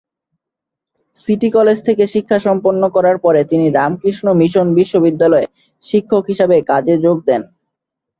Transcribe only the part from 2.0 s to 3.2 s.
শিক্ষা সম্পন্ন করার